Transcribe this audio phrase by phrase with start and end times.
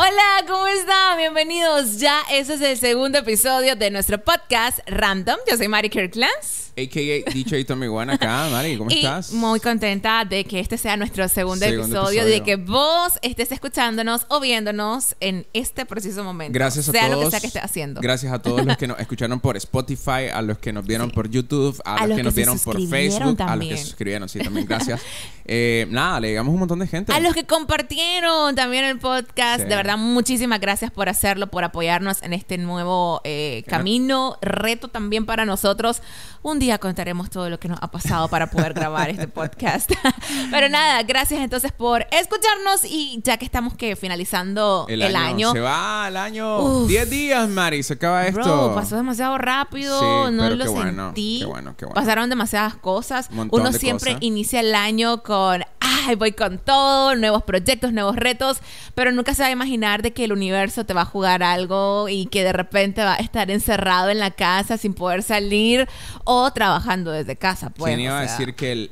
[0.00, 1.16] Hola, ¿cómo están?
[1.18, 2.20] Bienvenidos ya.
[2.30, 5.36] Ese es el segundo episodio de nuestro podcast Random.
[5.50, 6.66] Yo soy Mari Kirklands.
[6.78, 9.32] AKA DJ Tommy One acá, Mari, ¿cómo y estás?
[9.32, 12.34] Muy contenta de que este sea nuestro segundo, Segundo episodio, episodio.
[12.38, 16.54] de que vos estés escuchándonos o viéndonos en este preciso momento.
[16.56, 17.18] Gracias a sea todos.
[17.18, 18.00] lo que sea que estés haciendo.
[18.00, 21.14] Gracias a todos los que nos escucharon por Spotify, a los que nos vieron Sí.
[21.16, 23.76] por YouTube, a, A los los que nos vieron por Facebook, a los que también.
[23.76, 25.00] se suscribieron, sí, también gracias.
[25.44, 27.12] Eh, nada, le llegamos un montón de gente.
[27.12, 29.68] A los que compartieron también el podcast, Sí.
[29.68, 35.26] de verdad, muchísimas gracias por hacerlo, por apoyarnos en este nuevo eh, camino, reto también
[35.26, 36.02] para nosotros.
[36.42, 39.90] Un día contaremos todo lo que nos ha pasado para poder grabar este podcast.
[40.50, 45.52] Pero nada, gracias entonces por escucharnos y ya que estamos que finalizando el, año.
[45.52, 46.60] Se va el año.
[46.60, 46.88] Uf.
[46.88, 48.40] 10 días, Mari, se acaba esto.
[48.40, 51.38] Bro, pasó demasiado rápido, Sí, no lo qué bueno, sentí.
[51.40, 51.94] qué bueno, qué bueno.
[51.94, 53.30] Pasaron demasiadas cosas.
[53.30, 54.22] Montón Uno de siempre cosas.
[54.22, 55.64] inicia el año con,
[56.06, 58.58] ay, voy con todo, nuevos proyectos, nuevos retos,
[58.94, 62.08] pero nunca se va a imaginar de que el universo te va a jugar algo
[62.08, 65.88] y que de repente va a estar encerrado en la casa sin poder salir
[66.24, 67.70] o trabajando desde casa.
[67.70, 68.90] Pues, ¿Quién iba a decir que el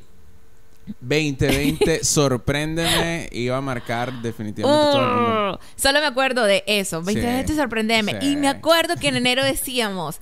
[1.00, 5.60] 2020, sorpréndeme, iba a marcar definitivamente todo el mundo?
[5.60, 6.96] Uh, solo me acuerdo de eso.
[6.96, 8.20] 2020 Sí, sorprendeme.
[8.20, 8.32] sí.
[8.32, 10.18] Y me acuerdo que en enero decíamos,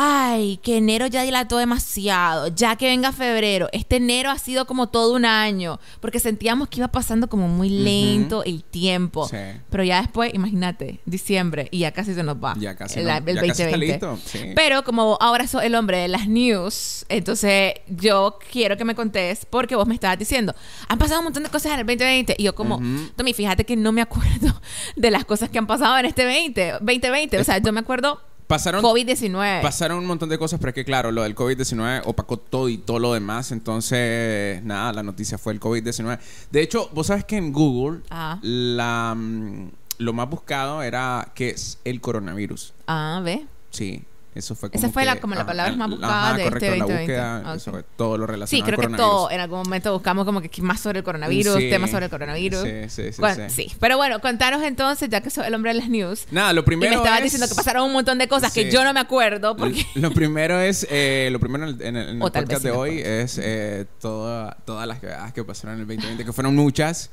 [0.00, 3.68] ay, que enero ya dilató demasiado, ya que venga febrero.
[3.72, 7.68] Este enero ha sido como todo un año, porque sentíamos que iba pasando como muy
[7.68, 9.26] lento el tiempo.
[9.26, 9.36] Sí.
[9.68, 12.54] Pero ya después, imagínate, diciembre, y ya casi se nos va.
[12.60, 13.86] Ya casi el, no- el ya casi está 2020.
[14.06, 14.52] listo, sí.
[14.54, 19.46] Pero como ahora soy el hombre de las news, entonces yo quiero que me contés
[19.50, 20.54] porque vos me estabas diciendo,
[20.88, 23.10] han pasado un montón de cosas en el 2020 y yo como, Ujú.
[23.16, 24.60] Tommy, fíjate que no me acuerdo
[24.96, 28.20] de las cosas que han pasado en este 20, 2020, o sea, yo me acuerdo
[28.48, 29.62] Pasaron COVID-19.
[29.62, 32.78] Pasaron un montón de cosas, pero es que claro, lo del COVID-19 opacó todo y
[32.78, 33.52] todo lo demás.
[33.52, 36.18] Entonces, nada, la noticia fue el COVID-19.
[36.50, 38.38] De hecho, vos sabes que en Google Ah.
[38.42, 42.72] la, mm, lo más buscado era qué es el coronavirus.
[42.86, 43.46] Ah, ve.
[43.70, 44.02] Sí,
[44.34, 46.70] eso fue como Esa fue la- como la ajá, palabra más buscada de correcto, este
[46.78, 47.12] la 2020.
[47.12, 47.56] búsqueda, Ok.
[47.56, 50.40] eso fue todo lo Sí, relacionado creo al que todo, en algún momento buscamos como
[50.40, 51.70] que más sobre el coronavirus, Sí.
[51.70, 52.62] temas sobre el coronavirus.
[52.62, 53.72] Sí, sí, sí, Cuan- sí.
[53.80, 56.26] Pero bueno, contanos entonces, ya que soy el hombre de las news.
[56.30, 58.64] Nada, lo Y primero me estabas es- diciendo que pasaron un montón de cosas que
[58.64, 58.70] Sí.
[58.70, 59.84] yo no me acuerdo porque...
[59.94, 62.76] Lo primero es, eh, lo primero en el, en el- en podcast vez de sí
[62.76, 67.10] hoy es eh, toda- todas las cagadas que pasaron en el 2020, que fueron muchas.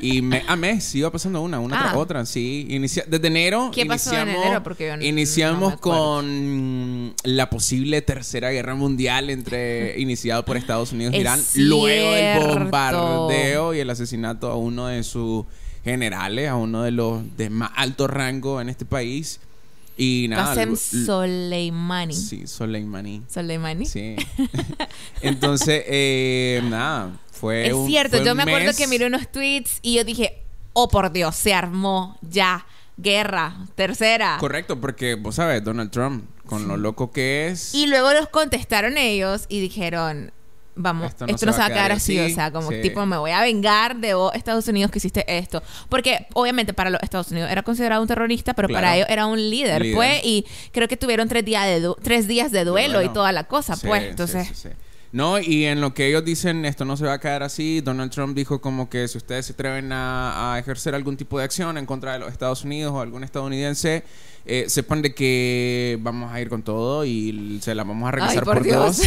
[0.00, 1.82] Y me, a mes iba pasando una, una Ah.
[1.84, 2.66] tras otra, sí.
[2.70, 4.62] Inicia, desde enero ¿Qué pasó en iniciamos, enero?
[4.62, 6.22] Porque yo no- iniciamos no me acuerdo.
[6.56, 12.10] Con la posible tercera guerra mundial entre iniciado por Estados Unidos y Es Irán, luego
[12.12, 15.44] del bombardeo y el asesinato a uno de sus
[15.84, 19.40] generales, a uno de los de más alto rango en este país.
[19.98, 22.12] Y nada, Qasem Soleimani.
[22.14, 23.22] Sí, Soleimani.
[23.28, 23.86] Soleimani.
[23.86, 24.16] Sí.
[25.22, 29.06] Entonces, eh, nada, fue Es un- cierto, fue yo un me acuerdo mes- que miré
[29.06, 30.42] unos tweets y yo dije,
[30.74, 32.66] oh por Dios, se armó ya,
[32.98, 34.36] guerra, tercera.
[34.38, 37.74] Correcto, porque vos sabes, Donald Trump, con lo loco que es...
[37.74, 40.32] Y luego los contestaron ellos y dijeron,
[40.74, 42.80] vamos, Esto esto no se va a quedar así, o sea, como sí.
[42.82, 45.62] tipo, me voy a vengar de vos, Estados Unidos, que hiciste esto.
[45.88, 48.82] Porque obviamente para los Estados Unidos era considerado un terrorista, pero Claro.
[48.82, 49.96] para ellos era un líder, Líder.
[49.96, 53.44] pues, y creo que tuvieron tres días de, tres días de duelo y toda la
[53.44, 54.48] cosa, sí, pues, sí, entonces...
[54.48, 54.68] sí, sí.
[55.12, 58.10] No, y en lo que ellos dicen, esto no se va a quedar así, Donald
[58.10, 61.78] Trump dijo como que si ustedes se atreven a, a ejercer algún tipo de acción
[61.78, 64.02] en contra de los Estados Unidos o algún estadounidense,
[64.46, 68.44] eh, sepan de que vamos a ir con todo y se la vamos a regresar
[68.44, 68.98] por por, Dios.
[68.98, 69.06] dos.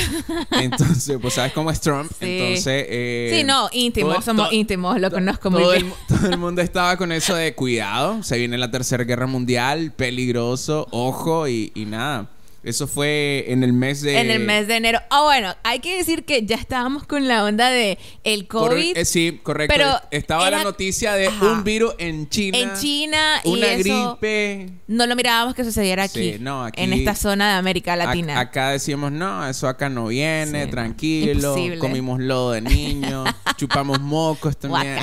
[0.51, 2.11] Entonces, pues sabes cómo es Trump.
[2.19, 2.25] Sí.
[2.25, 5.85] Entonces, eh, Sí, no, íntimos, todo- somos todo- íntimos, lo conozco muy todo bien.
[6.09, 8.22] el, todo el mundo estaba con eso de cuidado.
[8.23, 12.27] Se viene la tercera guerra mundial, peligroso, ojo y, y nada.
[12.61, 14.19] Eso fue en el mes de.
[14.19, 14.99] En el mes de enero.
[15.09, 18.97] Ah, bueno, hay que decir que ya estábamos con la onda de el Cor- COVID
[18.97, 19.73] eh, sí, correcto.
[19.75, 21.45] pero Estaba era- la noticia de Ajá.
[21.53, 22.57] un virus en China.
[22.57, 24.73] en China y Una eso gripe.
[24.87, 28.35] no lo mirábamos que sucediera aquí, Sí, no, aquí- en esta zona de América Latina.
[28.35, 31.49] Ac- acá decíamos, no, eso acá no viene, Sí, tranquilo.
[31.51, 31.79] Imposible.
[31.79, 34.97] Comimos lodo de niños, chupamos mocos también.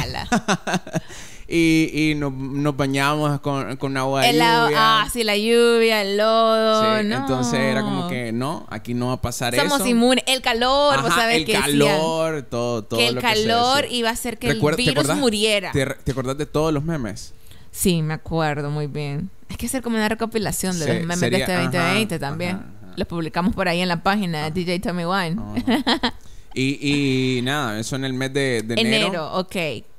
[1.49, 4.71] Y y nos, nos bañábamos con, con agua de El lluvia.
[4.77, 6.83] ah, sí, la lluvia, el lodo.
[7.01, 7.17] Sí, no.
[7.19, 9.87] Entonces era como que no, aquí no va a pasar Somos eso.
[9.89, 10.25] inmunes.
[10.27, 13.97] El calor, vos sabés el que decían calor, todo, todo que el lo calor decía.
[13.97, 15.19] iba a hacer que Recuerda- el ¿te virus acordás?
[15.19, 15.71] muriera.
[15.73, 17.33] ¿Te, ¿Te acordás de todos los memes?
[17.71, 19.31] Sí, me acuerdo muy bien.
[19.49, 22.19] Hay que hacer como una recopilación de Sí, los memes sería- de este ajá, 2020
[22.19, 22.57] también.
[22.57, 22.95] ajá, ajá.
[22.97, 25.37] Los publicamos por ahí en la página de DJ Tommy Wine.
[25.41, 26.15] Ajá.
[26.55, 29.07] y, y nada, eso en el mes de, de enero.
[29.07, 29.57] Enero, ok.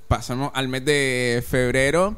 [0.08, 2.16] Pasamos al mes de febrero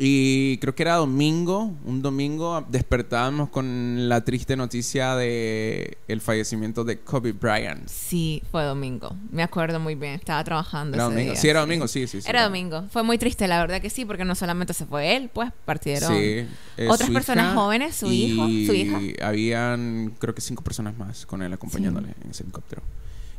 [0.00, 6.84] Y creo que era domingo, un domingo despertábamos con la triste noticia de el fallecimiento
[6.84, 7.88] de Kobe Bryant.
[7.88, 9.16] Sí, fue domingo.
[9.32, 10.14] Me acuerdo muy bien.
[10.14, 10.94] Estaba trabajando.
[10.96, 11.32] Era ese domingo.
[11.32, 12.20] día, Sí, era domingo, sí, sí.
[12.22, 12.28] sí.
[12.30, 12.84] Era domingo.
[12.92, 16.12] Fue muy triste, la verdad que sí, porque no solamente se fue él, pues partieron
[16.12, 16.46] Sí.
[16.76, 19.00] eh, otras personas jóvenes, su hijo, su hija.
[19.02, 22.82] Y habían, creo que cinco personas más con él acompañándole en ese helicóptero.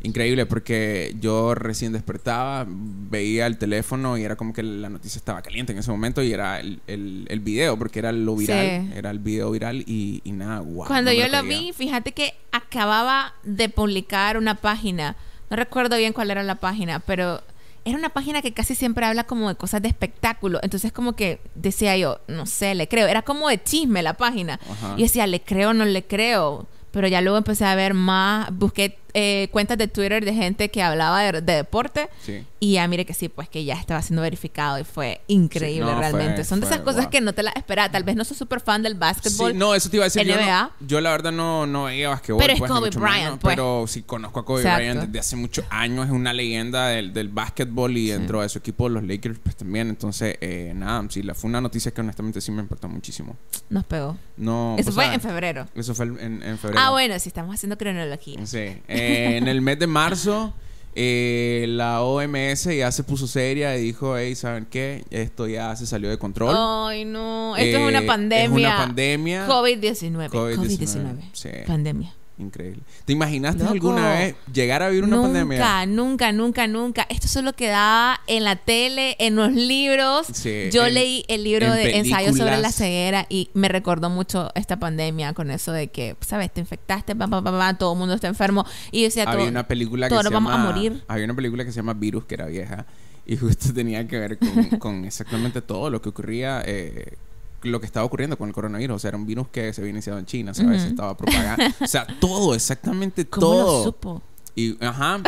[0.02, 5.42] Increíble porque yo recién despertaba, veía el teléfono y era como que la noticia estaba
[5.42, 8.92] caliente en ese momento y era el, el, el video, porque era lo viral, Sí.
[8.96, 10.86] era el video viral y, y nada, wow.
[10.86, 15.16] Cuando no yo lo vi, fíjate que acababa de publicar una página.
[15.50, 17.42] No recuerdo bien cuál era la página, pero
[17.84, 20.60] era una página que casi siempre habla como de cosas de espectáculo.
[20.64, 23.08] Entonces como que decía yo, no sé, le creo.
[23.08, 24.60] Era como de chisme la página.
[24.70, 24.94] Ajá.
[24.98, 26.68] Y decía, le creo o no le creo.
[26.92, 30.82] Pero ya luego empecé a ver más, busqué eh, cuentas de Twitter de gente que
[30.84, 32.10] hablaba de, de deporte.
[32.22, 32.46] Sí.
[32.62, 35.94] Y ya mire que sí, pues que ya estaba siendo verificado y fue increíble Sí,
[35.96, 36.36] no, realmente.
[36.36, 37.10] fue- Son de fue, esas cosas wow.
[37.12, 37.90] que no te las esperaba.
[37.90, 39.54] Tal vez no sos súper fan del básquetbol.
[39.54, 40.24] Sí, no, eso te iba a decir.
[40.28, 40.72] Yo, no- NBA.
[40.82, 42.42] yo la verdad no, no veía basquetbol.
[42.42, 43.56] Pero es pues, Kobe Bryant, menos, pues.
[43.56, 44.78] Pero sí conozco a Kobe Exacto.
[44.80, 46.06] Bryant desde hace muchos años.
[46.06, 49.88] Es una leyenda del, del básquetbol y dentro de su equipo, los Lakers, pues también.
[49.90, 53.38] Entonces, eh, nada, sí, la, fue una noticia que honestamente sí me impactó muchísimo.
[53.70, 54.18] Nos pegó.
[54.36, 55.66] No, Eso fue en febrero.
[55.76, 56.82] Eso fue en, en febrero.
[56.84, 58.46] Ah, bueno, sí, estamos haciendo cronología.
[58.46, 58.58] Sí.
[58.58, 60.54] Eh, en el mes de marzo,
[60.96, 65.04] eh, la OMS ya se puso seria y dijo, hey, ¿saben qué?
[65.12, 66.56] Esto ya se salió de control.
[66.58, 67.56] Ay, no.
[67.56, 68.46] Esto es Eh, una pandemia.
[68.46, 69.48] Es una pandemia.
[69.48, 70.30] COVID-19.
[70.30, 71.30] COVID-19, COVID-19.
[71.34, 71.50] sí.
[71.68, 72.14] Pandemia.
[72.40, 72.82] Increíble.
[73.04, 73.74] ¿Te imaginaste Loco.
[73.74, 75.86] alguna vez llegar a vivir una nunca, pandemia?
[75.88, 77.06] nunca, nunca, nunca.
[77.10, 80.28] Esto solo quedaba en la tele, en los libros.
[80.32, 82.76] Sí, Yo en- leí el libro en de ensayo sobre la películas.
[82.76, 86.50] ceguera y me recordó mucho esta pandemia con eso de que, ¿sabes?
[86.54, 88.66] Te infectaste, pa, pa, pa, pa, todo el mundo está enfermo.
[88.92, 91.04] Y yo decía, Había todo, una película que todos se vamos a llama- morir.
[91.10, 92.86] Había una película que se llama Virus, que era vieja.
[93.26, 97.16] Y justo tenía que ver con, con exactamente todo lo que ocurría, eh,
[97.64, 98.96] lo que estaba ocurriendo con el coronavirus.
[98.96, 100.82] O sea, era un virus que se había iniciado en China, ¿sabes?
[100.82, 100.90] Ujú.
[100.92, 101.64] Estaba propagando.
[101.82, 103.78] o sea, todo, exactamente ¿cómo todo.
[103.80, 104.22] lo supo?
[104.56, 105.22] Y, ajá,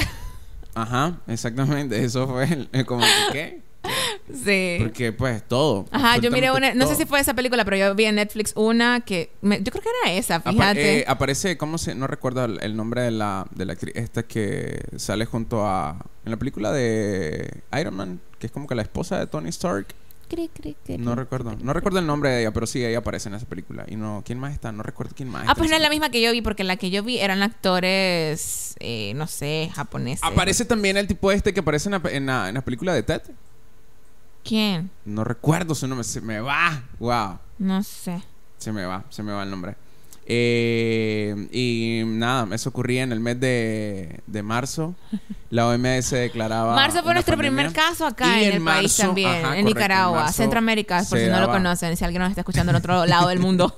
[0.75, 2.04] ajá, exactamente.
[2.04, 3.72] Eso fue el- el como que, ¿qué?
[4.31, 4.78] Sí.
[4.83, 5.86] Porque, pues, todo.
[5.92, 8.54] Ajá, yo miré una, no sé si fue esa película, pero yo vi en Netflix
[8.56, 11.00] una que, me- yo creo que era esa, fíjate.
[11.00, 11.95] eh, aparece, ¿cómo se...?
[11.95, 15.98] No recuerdo el, el nombre de la, de la actriz esta que sale junto a...
[16.24, 19.88] En la película de Iron Man, que es como que la esposa de Tony Stark.
[20.31, 21.57] Cri, cri, cri, No recuerdo.
[21.62, 23.83] No recuerdo el nombre de ella, pero sí, ella aparece en esa película.
[23.89, 24.22] Y no...
[24.25, 24.72] ¿Quién más está?
[24.72, 26.63] No recuerdo quién más Ah, está pues no es la misma que yo vi, porque
[26.63, 30.24] la que yo vi eran actores, eh, no sé, japoneses.
[30.24, 32.94] Aparece también el tipo este que aparece en la, pe- en la, en la película
[32.94, 33.22] de Ted.
[34.45, 34.89] ¿Quién?
[35.04, 36.06] No recuerdo su nombre.
[36.06, 36.81] Se me va.
[37.00, 37.38] Wow.
[37.60, 38.24] No sé.
[38.57, 39.75] Se me va, se me va el nombre.
[40.25, 44.95] Eh, y nada, eso ocurría en el mes de, de marzo.
[45.50, 46.75] La OMS declaraba.
[46.75, 47.68] Marzo fue nuestro pandemia.
[47.68, 50.19] primer caso acá Y en, en el país marzo, también, ajá, en correcto, en Nicaragua,
[50.21, 53.06] marzo Centroamérica, por si no lo daba- conocen, si alguien nos está escuchando en otro
[53.07, 53.75] lado del mundo.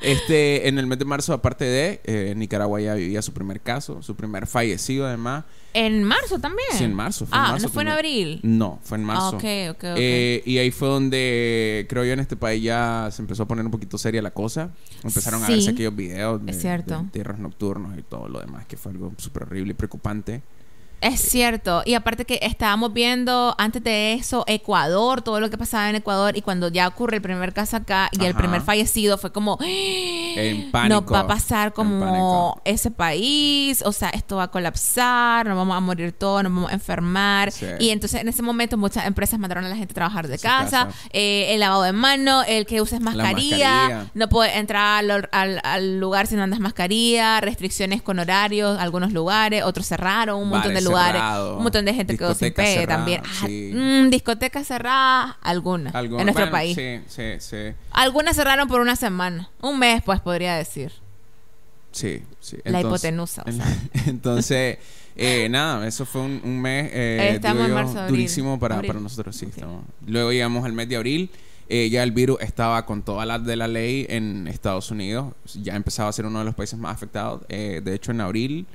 [0.00, 4.02] Este, en el mes de marzo, aparte de eh, Nicaragua ya vivía su primer caso,
[4.02, 5.44] su primer fallecido además.
[5.76, 6.68] En marzo también.
[6.72, 7.26] Sí, en marzo.
[7.26, 8.40] Fue en ah, marzo ¿no fue en abril?
[8.42, 9.36] No, fue en Ah, marzo.
[9.36, 9.96] ok, ok, ok.
[9.96, 13.64] Eh, y ahí fue donde creo yo en este país ya se empezó a poner
[13.64, 14.70] un poquito seria la cosa.
[15.04, 17.02] Empezaron a verse aquellos videos de, es cierto.
[17.02, 20.42] de tierras nocturnos y todo lo demás, que fue algo súper horrible y preocupante.
[21.00, 21.82] Es cierto.
[21.84, 26.36] Y aparte que estábamos viendo antes de eso Ecuador, todo lo que pasaba en Ecuador
[26.36, 30.70] y cuando ya ocurre el primer caso acá y el primer fallecido fue como En
[30.70, 31.02] pánico.
[31.02, 35.76] no va a pasar como ese país, o sea, esto va a colapsar, nos vamos
[35.76, 37.52] a morir todos, nos vamos a enfermar.
[37.52, 37.66] Sí.
[37.78, 40.42] Y entonces en ese momento muchas empresas mandaron a la gente a trabajar de su
[40.42, 40.98] casa, casa.
[41.12, 44.10] eh, el lavado de manos, el que uses mascarilla, mascarilla.
[44.14, 49.12] no puedes entrar al, al- al lugar si no andas mascarilla, restricciones con horarios, algunos
[49.12, 51.22] lugares, otros cerraron, un montón Bares de lugares,
[51.56, 53.22] un montón de gente quedó sin pegue también.
[53.24, 53.72] Ah, sí.
[53.74, 56.74] mm, discotecas cerradas, algunas en nuestro bueno, país.
[56.76, 57.74] Sí, sí, sí.
[57.92, 60.92] Algunas cerraron por una semana, un mes pues podría decir.
[61.92, 62.58] Sí, sí.
[62.64, 63.64] La hipotenusa, o sea.
[64.06, 64.78] Entonces,
[65.16, 68.16] eh, nada, eso fue un, un mes eh, Estamos digo en yo, marzo, abril.
[68.16, 68.88] durísimo para, Abril.
[68.88, 69.34] para nosotros.
[69.34, 69.52] Sí, Ok.
[69.54, 71.30] estamos- Luego llegamos al mes de abril.
[71.68, 75.32] eh, ya el virus estaba con todas las de la ley en Estados Unidos.
[75.62, 77.40] Ya empezaba a ser uno de los países más afectados.
[77.48, 78.66] Eh, de hecho, en abril.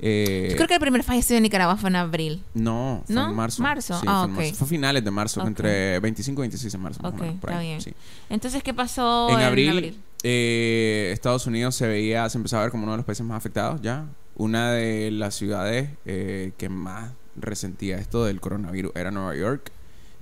[0.00, 2.42] Eh, Yo creo que el primer fallecido de Nicaragua fue en abril.
[2.54, 3.30] No, fue ¿No?
[3.30, 3.62] en marzo.
[3.62, 3.98] Marzo.
[4.00, 4.54] Sí, Ah, fue, en marzo.
[4.58, 7.02] Fue a finales de marzo, entre 25 y 26 de marzo.
[7.02, 7.80] más o Ok, menos, está ahí, bien.
[7.80, 7.92] sí.
[8.30, 12.84] Entonces, ¿qué pasó En abril, eh, Estados Unidos se veía, se empezaba a ver como
[12.84, 14.06] uno de los países más afectados ya.
[14.36, 19.72] Una de las ciudades eh, que más resentía esto del coronavirus era Nueva York.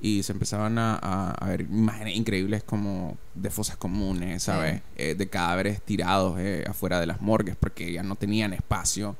[0.00, 4.82] Y se empezaban a, a- a ver imágenes increíbles como de fosas comunes, ¿sabes?
[4.96, 9.16] Eh, de cadáveres tirados eh, afuera de las morgues porque ya no tenían espacio.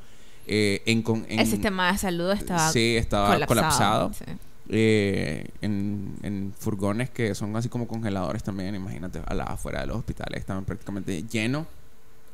[0.47, 4.13] Eh, en, con- en- El sistema de salud estaba sí, estaba colapsado.
[4.13, 4.25] Sí.
[4.69, 8.75] eh, en, en furgones que son así como congeladores también.
[8.75, 11.67] Imagínate, a la, afuera de los hospitales estaban prácticamente llenos.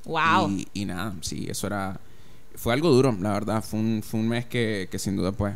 [0.05, 0.51] Wow.
[0.51, 1.99] Y, y nada, sí, eso era.
[2.55, 3.63] Fue algo duro, la verdad.
[3.65, 5.55] Fue un, fue un mes que, que sin duda, pues,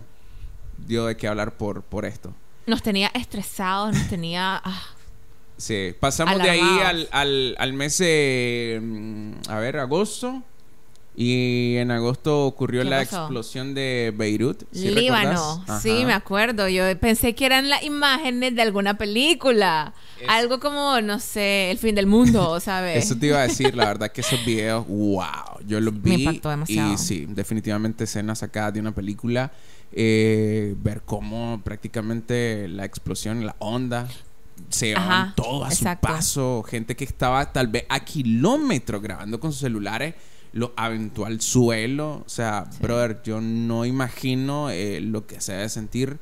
[0.87, 2.33] dio de qué hablar por, por esto.
[2.67, 4.61] Nos tenía estresados, nos tenía...
[4.65, 4.83] ah,
[5.59, 10.43] Sí, pasamos de ahí al, al, al mes de, mm, a ver, agosto.
[11.19, 13.21] Y en agosto ocurrió ¿Qué la pasó?
[13.23, 14.65] explosión de Beirut.
[14.71, 16.69] ¿sí Líbano, sí, me acuerdo.
[16.69, 19.95] Yo pensé que eran las imágenes de alguna película.
[20.21, 23.03] Es- Algo como, no sé, el fin del mundo, ¿sabes?
[23.03, 26.11] Eso te iba a decir, la verdad que esos videos, wow, yo los vi.
[26.11, 26.93] Me impactó demasiado.
[26.93, 29.51] Y sí, definitivamente escenas sacadas de una película.
[29.93, 34.07] eh, ver cómo prácticamente la explosión, la onda,
[34.69, 36.09] se Ajá, todo a exacto.
[36.09, 36.63] su paso.
[36.69, 40.15] Gente que estaba tal vez a kilómetros grabando con sus celulares,
[40.57, 42.23] lo aventó al suelo.
[42.27, 42.79] O sea, Sí.
[42.81, 46.19] brother, yo no imagino eh, lo que se debe sentir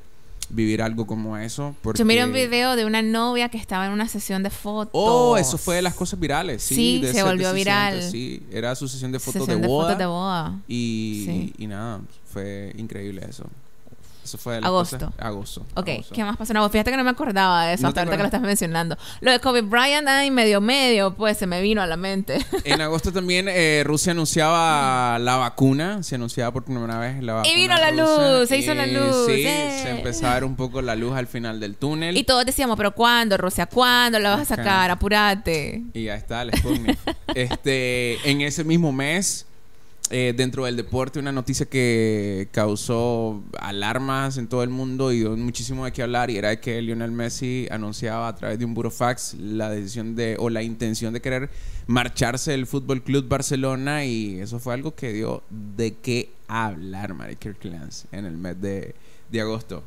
[0.51, 1.75] vivir algo como eso.
[1.83, 1.99] Porque...
[2.01, 4.91] Yo miré un video de una novia que estaba en una sesión de fotos.
[4.93, 6.63] Oh, eso fue de las cosas virales.
[6.63, 8.03] Sí, Sí, de se volvió de viral.
[8.03, 9.85] Sí, era su sesión de fotos Sesión de boda.
[9.87, 10.61] fotos de boda.
[10.69, 11.53] Y, Sí.
[11.57, 12.01] y nada,
[12.31, 13.47] fue increíble eso.
[14.25, 14.99] Eso fue las Agosto.
[14.99, 15.67] cosas- agosto.
[15.75, 16.15] Ok, agosto.
[16.15, 16.55] ¿qué más pasó?
[16.55, 18.97] No, fíjate que no me acordaba de eso ¿No hasta ahorita que lo estás mencionando.
[19.21, 22.39] Lo de Kobe Bryant, ay, medio medio, pues se me vino a la mente.
[22.65, 26.03] En agosto también eh, Rusia anunciaba la vacuna.
[26.03, 27.55] Se anunciaba por primera vez la vacuna.
[27.55, 29.81] vino la luz, se hizo la Y luz, Sí, eh.
[29.83, 32.17] se empezó a ver un poco la luz al final del túnel.
[32.17, 33.67] y todos decíamos, pero ¿cuándo, Rusia?
[33.67, 34.91] ¿Cuándo la vas a sacar?
[34.91, 35.83] Apúrate.
[35.93, 36.99] Y ya está, el Sputnik.
[37.35, 39.47] este, en ese mismo mes,
[40.11, 45.37] eh, dentro del deporte, una noticia que causó alarmas en todo el mundo y dio
[45.37, 49.35] muchísimo de qué hablar, y era que Lionel Messi anunciaba a través de un burofax
[49.35, 51.51] la decisión de, o la intención de querer
[51.87, 57.37] marcharse del Fútbol Club Barcelona, y eso fue algo que dio de qué hablar, Mary
[57.37, 58.95] Kirklands, en el mes de,
[59.31, 59.83] de agosto.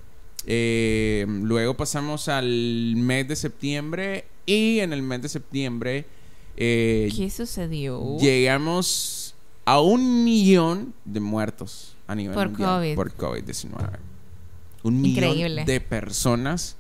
[0.50, 6.06] Eh, luego pasamos al mes de septiembre y en el mes de septiembre
[6.56, 8.18] eh, ¿Qué sucedió?
[8.18, 9.17] llegamos
[9.70, 12.96] a un millón de muertos a nivel Por mundial COVID.
[12.96, 13.90] por COVID-19.
[14.84, 15.66] Un millón Increíble.
[15.66, 16.78] de personas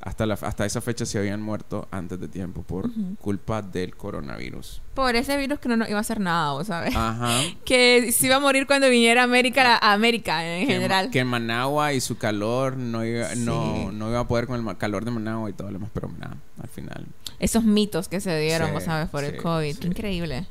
[0.00, 3.16] hasta, la, hasta esa fecha se habían muerto antes de tiempo por Ujú.
[3.20, 4.80] culpa del coronavirus.
[4.94, 6.94] Por ese virus que no nos iba a hacer nada, ¿vos ¿sabes?
[6.94, 7.40] Ajá.
[7.64, 11.10] Que se iba a morir cuando viniera América, a América en que, general.
[11.10, 13.96] que Managua y su calor no iba, no, Sí.
[13.96, 16.36] no iba a poder con el calor de Managua y todo lo demás, pero nada,
[16.62, 17.06] al final.
[17.40, 19.72] Esos mitos que se dieron, Sí, vos sabes, por el sí, COVID.
[19.74, 19.80] sí.
[19.80, 20.46] Qué increíble.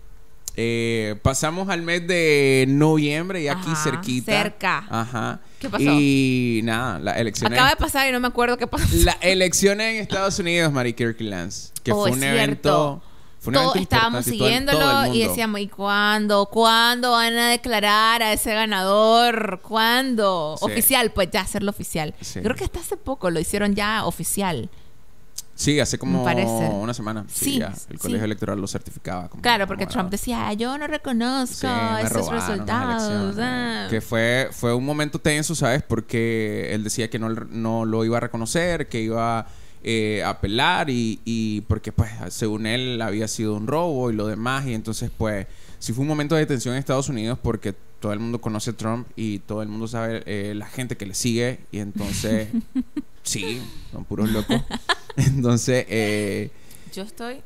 [0.62, 4.30] Eh, pasamos al mes de noviembre y aquí Ajá, cerquita.
[4.32, 4.86] cerca.
[4.90, 5.40] Ajá.
[5.58, 5.84] ¿Qué pasó?
[5.88, 7.58] Y nada, las elecciones.
[7.58, 8.86] Acaba de pasar y no me acuerdo qué pasó.
[9.06, 11.72] Las elecciones en Estados Unidos, Mary Kirklands.
[11.82, 13.02] Que Oh, fue un evento.
[13.40, 16.46] Fue un Todos evento estábamos importante, todo el- todo el siguiéndolo y decíamos, ¿y cuándo?
[16.52, 19.62] ¿Cuándo van a declarar a ese ganador?
[19.64, 20.58] ¿Cuándo?
[20.60, 20.66] Sí.
[20.66, 22.14] Oficial, pues ya hacerlo oficial.
[22.20, 22.42] Sí.
[22.42, 24.70] Creo que hasta hace poco lo hicieron ya oficial.
[25.60, 27.26] Sí, hace como una semana.
[27.28, 27.68] Sí, Sí, ya.
[27.90, 27.98] El sí.
[27.98, 29.28] colegio electoral lo certificaba.
[29.28, 29.86] Como, Claro, porque.
[29.88, 33.36] Trump decía, "Ah, yo no reconozco Sí, esos resultados.
[33.42, 33.88] ah".
[33.90, 35.84] Que fue, fue un momento tenso, ¿sabes?
[35.84, 39.48] Porque él decía que no, no lo iba a reconocer, que iba
[39.84, 44.28] eh, a apelar y, y porque, pues, según él había sido un robo y lo
[44.28, 44.66] demás.
[44.66, 45.46] Y entonces, pues,
[45.78, 48.74] sí fue un momento de tensión en Estados Unidos porque todo el mundo conoce a
[48.78, 51.60] Trump y todo el mundo sabe eh, la gente que le sigue.
[51.74, 52.48] Y entonces,
[53.30, 54.62] sí, son puros locos.
[55.18, 56.50] Entonces, eh,
[56.94, 57.42] Yo estoy...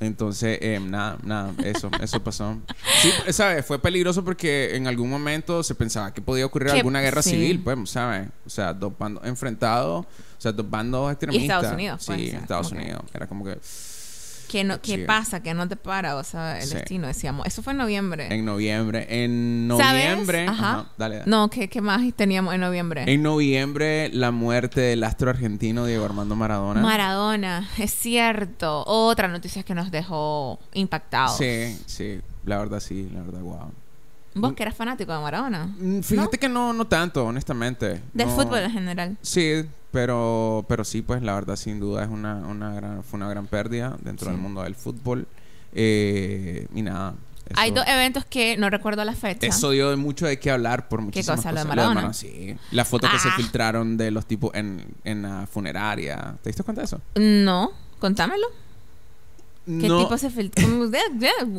[0.00, 2.56] entonces, eh, nada, nada, eso, eso pasó.
[3.02, 3.64] Sí, ¿sabes?
[3.66, 7.30] Fue peligroso porque en algún momento se pensaba que podía ocurrir Que- alguna guerra sí.
[7.30, 8.28] civil, pues, ¿sabes?
[8.46, 11.56] O sea, dos bandos enfrentados, o sea, dos bandos extremistas.
[11.62, 13.04] Estados Unidos, pues, Sí, Estados como que- Unidos.
[13.14, 13.58] Era como que
[14.52, 15.04] ¿Qué, no, ¿Qué Sí.
[15.06, 15.42] pasa?
[15.42, 16.16] ¿Qué no te para?
[16.16, 16.74] O sea, el Sí.
[16.74, 17.46] destino, decíamos.
[17.46, 18.28] Eso fue en noviembre.
[18.30, 20.04] en noviembre, en ¿Sabes?
[20.04, 20.52] noviembre, Ajá.
[20.80, 21.30] ajá, dale, dale.
[21.30, 23.04] No, ¿qué, ¿qué más teníamos en noviembre?
[23.10, 26.82] En noviembre, la muerte del astro argentino Diego Armando Maradona.
[26.82, 28.84] Maradona, es cierto.
[28.86, 31.38] Otra noticia que nos dejó impactados.
[31.38, 33.72] Sí, sí, la verdad sí, la verdad, wow.
[34.34, 35.66] Vos que eras fanático de Maradona.
[35.78, 38.00] Mm, Fíjate que no, no tanto, honestamente.
[38.12, 39.16] Del No- fútbol en general.
[39.22, 43.28] Sí, pero, pero sí, pues la verdad, sin duda, es una, una gran, fue una
[43.28, 44.32] gran pérdida dentro Sí.
[44.32, 45.26] del mundo del fútbol.
[45.74, 47.14] Eh, y nada.
[47.46, 49.46] Eso, Hay dos eventos que no recuerdo la fecha.
[49.46, 51.50] eso dio de mucho de qué hablar por muchísimas cosa?
[51.52, 51.76] ¿Lo de cosas.
[51.76, 52.12] Maradona?
[52.12, 52.56] sí.
[52.70, 53.32] Las fotos que se Ah.
[53.36, 56.36] filtraron de los tipos en, en la funeraria.
[56.42, 57.00] ¿Te diste cuenta de eso?
[57.16, 58.46] No, contámelo.
[59.64, 60.66] ¿Qué no, tipo se filtró?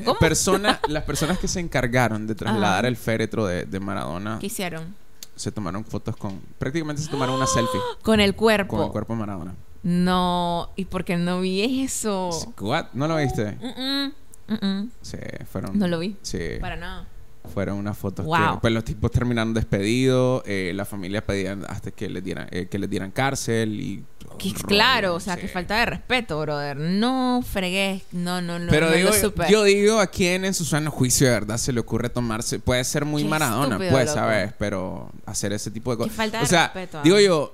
[0.06, 0.20] ¿Cómo?
[0.20, 2.88] Persona, las personas que se encargaron de trasladar Ajá.
[2.88, 4.96] el féretro de, de Maradona ¿Qué hicieron?
[5.36, 6.40] se tomaron fotos con.
[6.60, 8.78] Prácticamente se tomaron una selfie Con el cuerpo.
[8.78, 9.56] con el cuerpo de Maradona.
[9.84, 12.30] No, ¿y por qué no vi eso?
[12.60, 12.88] ¿What?
[12.94, 13.58] ¿No lo viste?
[13.62, 14.14] Mm, mm,
[14.54, 14.92] mm, mm.
[15.02, 15.18] Sí,
[15.52, 15.78] fueron.
[15.78, 16.16] No lo vi.
[16.22, 16.40] Sí.
[16.62, 17.08] Para nada.
[17.54, 18.54] Fueron unas fotos Wow.
[18.56, 22.68] que pues los tipos terminaron despedidos, eh, la familia pedían hasta que les dieran eh,
[22.70, 24.04] que les dieran cárcel y
[24.40, 25.42] Que- claro, o sea, sí.
[25.42, 26.78] que falta de respeto, brother.
[26.78, 28.72] No fregues, no, no, no.
[28.72, 31.72] Pero no digo, lo yo digo a quién en su sano juicio de verdad se
[31.74, 34.16] le ocurre tomarse, puede ser muy Qué maradona, estúpido, pues, loco.
[34.20, 34.54] ¿sabes?
[34.58, 36.14] Pero hacer ese tipo de cosas.
[36.16, 37.02] falta o de sea, respeto, ah.
[37.04, 37.54] digo yo,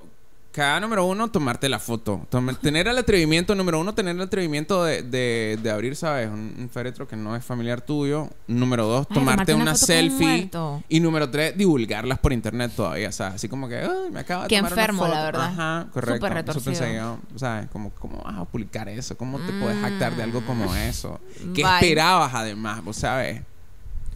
[0.60, 2.26] cada número uno, tomarte la foto.
[2.30, 6.28] Toma- tener el atrevimiento, número uno, tener el atrevimiento de, de, de abrir, ¿sabes?
[6.30, 8.30] Un, un féretro que no es familiar tuyo.
[8.48, 10.28] Número dos, Ay, tomarte una, foto con un selfie.
[10.28, 10.84] muerto.
[10.90, 13.36] Y número tres, divulgarlas por internet todavía, ¿sabes?
[13.36, 15.24] Así como que, "Ay, me acaba de Qué tomar una enfermo, la foto".
[15.26, 15.46] verdad.
[15.46, 16.16] Ajá, correcto.
[16.28, 17.20] Súper Eso pensé retorcido.
[17.34, 17.68] yo, ¿sabes?
[17.72, 19.18] Como, ¿cómo vas a publicar eso?
[19.18, 21.20] ¿Cómo te puedes jactar de algo como eso?
[21.56, 21.68] ¿Qué Mm.
[21.68, 21.76] Bye.
[21.82, 23.42] esperabas además, vos sabes?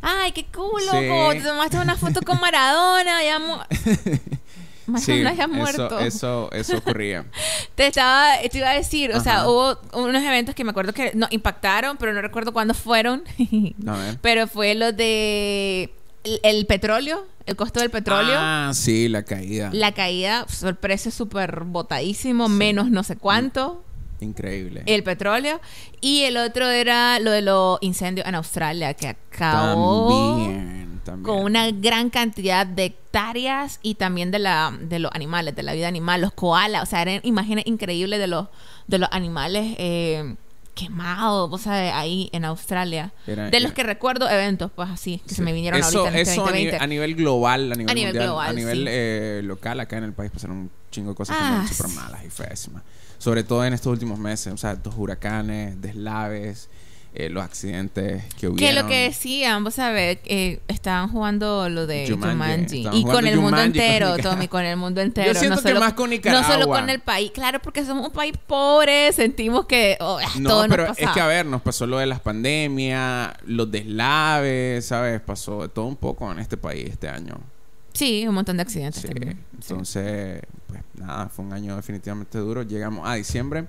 [0.06, 0.88] Ay, qué cool, Sí.
[1.08, 1.32] loco.
[1.32, 3.20] Te tomaste una foto con Maradona,
[4.88, 6.00] ya mu- Maradona ya muerto.
[6.00, 7.26] Eso, eso, eso ocurría.
[7.76, 11.12] Te estaba, te iba a decir, o sea, hubo unos eventos que me acuerdo que
[11.16, 13.24] no impactaron, pero no recuerdo cuándo fueron.
[13.88, 14.18] A ver.
[14.22, 18.36] pero fue lo de el, el petróleo, el costo del petróleo.
[18.38, 19.70] Ah, sí, la caída.
[19.74, 23.84] La caída, el precio es súper botadísimo, menos no sé cuánto.
[24.20, 24.84] Increíble.
[24.86, 25.60] El petróleo.
[26.00, 31.24] Y el otro era lo de los incendios en Australia, que acabó También, también.
[31.36, 35.74] con una gran cantidad de hectáreas y también de la de los animales, de la
[35.74, 36.84] vida animal, los koalas.
[36.84, 38.48] O sea, eran imágenes increíbles de los,
[38.88, 40.36] de los animales eh,
[40.74, 43.14] quemados, vos sabes, ahí en Australia.
[43.28, 46.16] Era- de los que recuerdo eventos, pues así, que se me vinieron eso, ahorita en
[46.22, 46.66] este eso a, 2020.
[46.72, 48.86] nivel, a nivel global, a nivel, A nivel mundial, global, a nivel sí.
[48.88, 52.30] eh, local, acá en el país pasaron un chingo de cosas Ah, súper malas y
[52.30, 52.82] feísimas.
[53.20, 56.70] Sobre todo en estos últimos meses, o sea, estos huracanes, deslaves,
[57.16, 58.84] eh, los accidentes que Que hubieron.
[58.84, 62.84] lo que decían, vos sabés, eh, estaban jugando lo de Jumanji.
[62.84, 63.00] Jumanji.
[63.00, 64.32] Y con el mundo Jumanji con entero, Nicaragua.
[64.32, 65.34] Tommy, con el mundo entero.
[65.36, 66.80] siento no que solo, más con No solo Nicaragua.
[66.80, 67.32] con el país.
[67.32, 71.20] Claro, porque somos un país pobre, sentimos que oh, No, todo pero nos es que
[71.20, 75.22] a ver, nos pasó lo de las pandemias, los deslaves, ¿sabes?
[75.22, 77.36] Pasó de todo un poco en este país este año.
[77.94, 79.08] Sí, un montón de accidentes Sí.
[79.08, 79.34] también.
[79.62, 79.72] Sí.
[79.74, 82.64] Entonces, pues nada, fue un año definitivamente duro.
[82.64, 83.66] Llegamos a diciembre.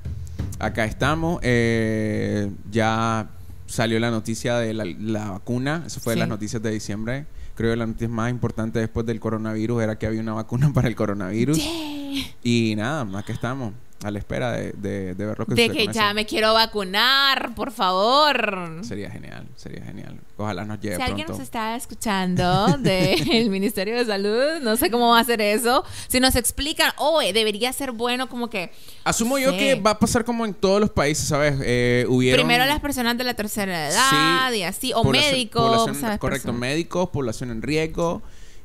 [0.58, 1.40] Acá estamos.
[1.42, 3.28] eh, ya
[3.66, 5.84] salió la noticia de la, la vacuna.
[5.86, 6.20] Eso fue de Sí.
[6.20, 7.26] las noticias de diciembre.
[7.54, 10.88] Creo que la noticia más importante después del coronavirus era que había una vacuna para
[10.88, 11.56] el coronavirus.
[11.58, 12.24] Yeah.
[12.42, 13.72] Y nada, acá estamos.
[14.02, 16.14] A la espera de, de, de ver lo que De que con ya eso.
[16.14, 18.80] me quiero vacunar, por favor.
[18.82, 20.18] Sería genial, sería genial.
[20.36, 25.10] Ojalá nos llegue Si alguien nos está escuchando del Ministerio de Salud, no sé cómo
[25.10, 25.84] va a hacer eso.
[26.08, 28.72] Si nos explican, oye, debería ser bueno como que
[29.04, 31.54] Asumo yo que va a pasar como en todos los países, ¿sabes?
[31.62, 32.46] Eh, hubieron...
[32.46, 36.18] primero las personas de la tercera edad Sí, y así, o población- médicos, población- ¿sabes?
[36.18, 36.60] correcto, Personas.
[36.60, 38.22] médicos, población en riesgo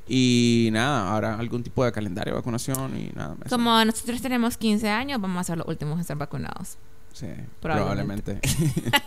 [0.09, 3.35] y nada, ahora algún tipo de calendario de vacunación y nada.
[3.47, 6.77] Como nosotros tenemos 15 años, vamos a ser los últimos en ser vacunados.
[7.13, 7.27] Sí,
[7.59, 8.39] Probablemente.
[8.41, 8.89] probablemente.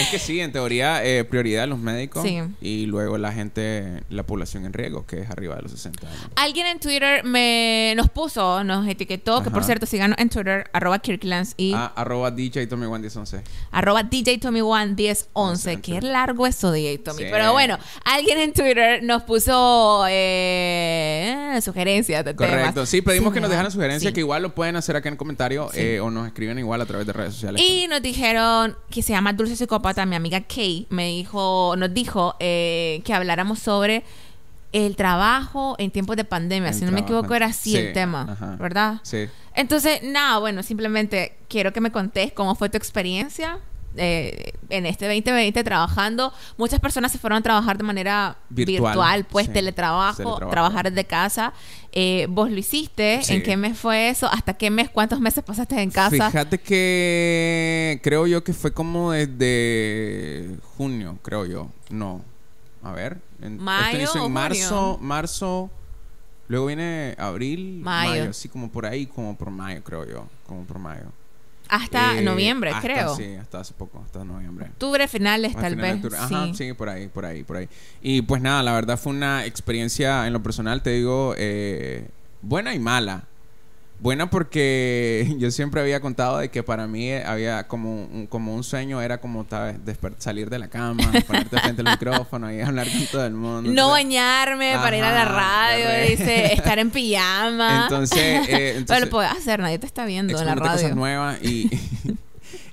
[0.00, 2.38] es que sí, en teoría, eh, prioridad los médicos Sí.
[2.60, 6.20] y luego la gente, la población en riesgo, que es arriba de los 60 años.
[6.36, 10.98] Alguien en Twitter me nos puso, nos etiquetó, que por cierto, síganos en Twitter, arroba
[10.98, 13.42] Kirklands y Ah, arroba DJ Tommy One 1011.
[13.70, 15.80] arroba DJ Tommy One 1011.
[15.80, 17.22] Qué largo eso, DJ Tommy.
[17.24, 17.28] Sí.
[17.30, 22.88] Pero bueno, alguien en Twitter nos puso eh, sugerencias de Correcto, temas.
[22.88, 25.68] sí, pedimos Sí, que nos dejaran sugerencias que igual lo pueden hacer acá en comentario
[25.72, 25.80] Sí.
[25.80, 27.62] eh, o nos escriben igual a través de redes sociales.
[27.62, 32.36] Y nos dijeron que se llama Dulce Psicópata, mi amiga Kay me dijo, nos dijo
[32.40, 34.04] eh, que habláramos sobre
[34.72, 36.70] el trabajo en tiempos de pandemia.
[36.70, 38.56] El si no me equivoco, era así sí, el tema, ajá.
[38.58, 39.00] ¿verdad?
[39.02, 39.28] Sí.
[39.54, 43.60] Entonces, nada, bueno, simplemente quiero que me contés cómo fue tu experiencia
[43.96, 46.32] eh, en este 2020 trabajando.
[46.56, 49.52] Muchas personas se fueron a trabajar de manera virtual, Virtual, pues sí.
[49.52, 50.50] teletrabajo, Teletrabajo.
[50.50, 51.52] trabajar desde casa.
[51.92, 53.22] Eh, ¿Vos lo hiciste?
[53.22, 53.34] Sí.
[53.34, 54.26] ¿En qué mes fue eso?
[54.26, 54.90] ¿Hasta qué mes?
[54.90, 56.30] ¿Cuántos meses pasaste en casa?
[56.30, 61.70] Fíjate que creo yo que fue como desde junio, creo yo.
[61.90, 62.22] No.
[62.82, 63.18] A ver.
[63.40, 64.98] En, ¿Mayo esto inició o en marzo, junio?
[65.00, 65.70] marzo.
[66.48, 68.10] Luego viene abril, Mayo.
[68.10, 68.30] mayo.
[68.30, 70.26] así como por ahí, como por mayo, creo yo.
[70.46, 71.06] Como por mayo.
[71.68, 73.16] Hasta Eh, noviembre, hasta- creo.
[73.16, 74.66] Sí, hasta hace poco, hasta noviembre.
[74.66, 76.14] Octubre, finales, Al tal final vez.
[76.14, 76.54] Ajá, sí.
[76.54, 77.68] sí, por ahí, por ahí, por ahí.
[78.02, 82.08] Y pues nada, la verdad fue una experiencia en lo personal, te digo, eh,
[82.42, 83.24] buena y mala.
[84.00, 88.64] Buena porque yo siempre había contado de que para mí había como un, como un
[88.64, 93.06] sueño, era como desper- salir de la cama, ponerte frente al micrófono y hablar con
[93.06, 93.70] todo el mundo.
[93.72, 97.84] No bañarme para ir a la radio, dice, estar en pijama.
[97.84, 100.82] Entonces, eh, Pero entonces lo puedes hacer, nadie te está viendo en la exponerte cosas
[100.82, 100.94] radio.
[100.96, 101.70] nuevas y...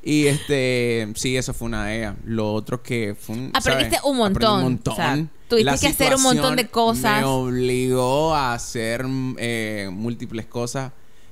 [0.04, 2.16] Y este, sí, eso fue una de ellas.
[2.26, 3.52] Lo otro que fue un.
[3.54, 4.10] Aprendiste ¿sabes?
[4.10, 4.44] un montón.
[4.44, 4.94] Aprendí un montón.
[4.94, 7.20] O sea, tuviste La que hacer un montón de cosas.
[7.20, 10.92] Me obligó a hacer mm, eh, múltiples cosas,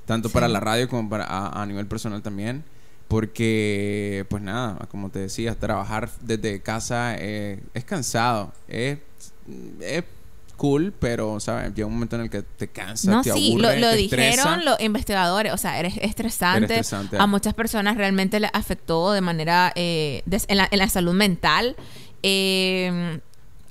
[0.09, 0.33] tanto Sí.
[0.33, 2.63] para la radio como para a, a nivel personal también.
[3.07, 8.51] porque, pues nada, como te decía, trabajar desde casa eh, es cansado.
[8.67, 8.99] Es,
[9.81, 10.03] es
[10.57, 11.73] cool, pero, ¿sabes?
[11.73, 13.97] Llega un momento en el que te cansa, No, te sí, aburre, lo, lo te
[13.97, 14.57] dijeron estresa.
[14.57, 16.65] los investigadores, o sea, eres estresante.
[16.65, 17.17] Era estresante.
[17.17, 21.13] A muchas personas realmente le afectó de manera, eh, des- en, la, en la salud
[21.13, 21.75] mental.
[22.23, 23.19] Eh,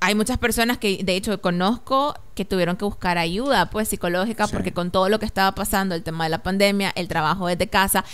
[0.01, 4.53] hay muchas personas que, de hecho, conozco que tuvieron que buscar ayuda, pues, psicológica, Sí.
[4.53, 7.67] porque con todo lo que estaba pasando, el tema de la pandemia, el trabajo desde
[7.67, 8.05] casa,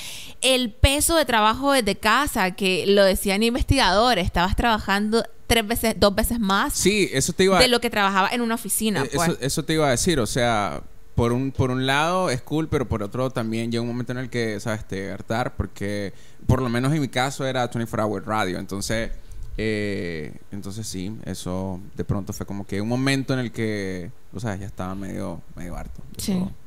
[0.40, 6.14] el peso de trabajo desde casa, que lo decían investigadores, estabas trabajando tres veces, dos
[6.14, 9.29] veces más Sí, eso te iba de lo que trabajaba en una oficina, Eh, pues.
[9.29, 10.81] Eso, eso te iba a decir, o sea,
[11.14, 14.18] por un, por un lado es cool, pero por otro también llega un momento en
[14.18, 14.88] el que, ¿sabes?
[14.88, 16.14] Te hartar, porque
[16.47, 19.11] por lo menos en mi caso era 24 Hour Radio, entonces,
[19.56, 24.40] eh, entonces sí, eso de pronto fue como que un momento en el que, o
[24.40, 26.02] sea, ya estaba medio, medio harto.
[26.16, 26.34] Sí.
[26.34, 26.63] todo.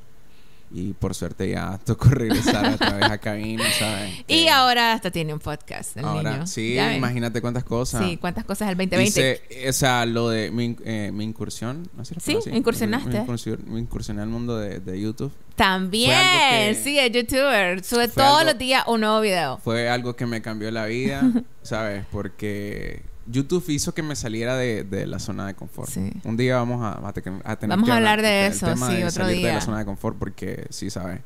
[0.70, 4.20] Y por suerte ya tocó regresar otra vez a cabina, ¿sabes?
[4.28, 6.48] Y Que ahora hasta tiene un podcast, el ahora, niño.
[6.48, 8.04] sí, Ya imagínate cuántas cosas.
[8.04, 9.42] Sí, cuántas cosas del 2020.
[9.50, 11.88] Hice, o sea, lo de mi, eh, mi incursión.
[11.96, 12.04] ¿no?
[12.04, 12.50] ¿Sí lo Sí, conocí?
[12.52, 13.10] incursionaste.
[13.10, 15.32] Mi, incursión- mi incursioné al mundo de, de YouTube.
[15.56, 17.84] También, sí, es youtuber.
[17.84, 19.58] Sube todos algo- los días un nuevo video.
[19.64, 21.22] Fue algo que me cambió la vida,
[21.64, 22.06] ¿sabes?
[22.12, 25.90] Porque YouTube hizo que me saliera de, de la zona de confort.
[25.90, 26.12] Sí.
[26.24, 28.68] Un día vamos a, a te- a tener Vamos que a hablar de del eso,
[28.68, 29.54] tema sí, de otro salir de día.
[29.56, 31.20] la zona de confort porque, sí, ¿sabes?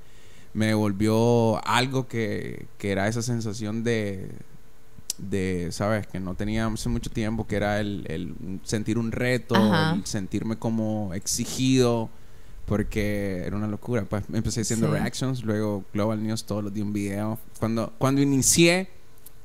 [0.54, 4.32] Me volvió algo que, que era esa sensación de,
[5.18, 6.08] de, ¿sabes?
[6.08, 9.94] Que no tenía hace mucho tiempo, que era el, el sentir un reto, Ajá.
[9.96, 12.10] el sentirme como exigido,
[12.66, 14.04] porque era una locura.
[14.06, 14.94] Pues empecé haciendo Sí.
[14.94, 17.40] reactions, luego Global News todos los días un video.
[17.60, 18.90] Cuando, cuando inicié,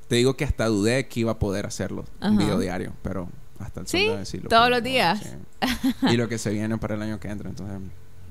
[0.09, 2.38] te digo que hasta dudé que iba a poder hacerlo, un Ajá.
[2.38, 5.21] video diario, pero hasta el Sí, hoy sí lo todos los días.
[5.21, 5.90] sí.
[6.12, 7.79] Y lo que se viene para el año que entra, entonces...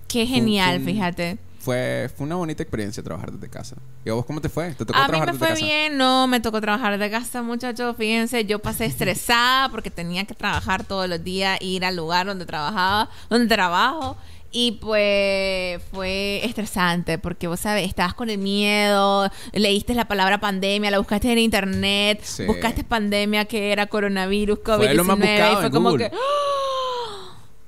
[0.07, 1.37] Qué genial, fue fíjate.
[1.59, 3.75] Fue, fue una bonita experiencia trabajar desde casa.
[4.05, 4.69] ¿Y a vos cómo te fue?
[4.75, 5.65] ¿Te tocó A mí trabajar me desde fue casa?
[5.65, 7.95] bien, no, me tocó trabajar de casa, muchachos.
[7.97, 12.45] Fíjense, yo pasé estresada porque tenía que trabajar todos los días, ir al lugar donde
[12.45, 14.15] trabajaba, donde trabajo.
[14.57, 20.89] Y pues fue estresante porque vos sabes, estabas con el miedo, leíste la palabra pandemia,
[20.91, 22.45] la buscaste en internet, Sí.
[22.45, 26.09] buscaste pandemia que era coronavirus, Fue COVID-19 lo más buscado y fue en como Google.
[26.09, 26.19] que ¡ah!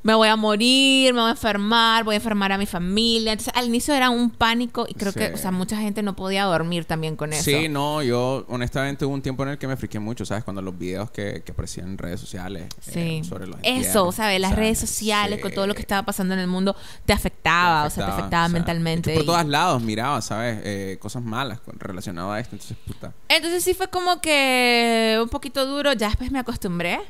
[0.08, 3.34] Me voy a morir, me voy a enfermar, voy a enfermar a mi familia.
[3.34, 5.20] Entonces, al inicio era un pánico y creo Sí.
[5.20, 7.43] que, o sea, mucha gente no podía dormir también con eso.
[7.43, 10.46] Sí, no, yo honestamente hubo un tiempo en el que me friqué mucho, ¿sabes?
[10.46, 13.28] Cuando los videos que, que aparecían en redes sociales eh, Sí.
[13.28, 14.39] sobre los Eso, ¿sabes?
[14.39, 15.41] Las redes sociales, sí.
[15.41, 16.74] con todo lo que estaba pasando en el mundo,
[17.06, 19.13] te afectaba, o sea, te afectaba o sea, mentalmente.
[19.13, 20.58] por y- todos lados miraba, ¿sabes?
[20.63, 23.12] Eh, cosas malas relacionadas a esto, entonces, puta.
[23.28, 27.02] Entonces sí fue como que un poquito duro, ya después me acostumbré.